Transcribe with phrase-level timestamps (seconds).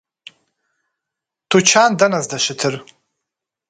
[1.49, 2.73] Тучан дэнэ здэщытыр?